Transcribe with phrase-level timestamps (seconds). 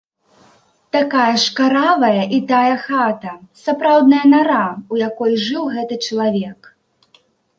[0.95, 3.33] Такая ж каравая і тая хата,
[3.65, 4.63] сапраўдная нара,
[4.95, 6.59] у якой жыў гэты чалавек.